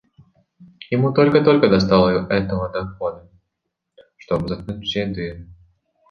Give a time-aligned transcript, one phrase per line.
[0.89, 3.29] Ему только-только достало этого дохода,
[4.17, 5.47] чтобы заткнуть все дыры.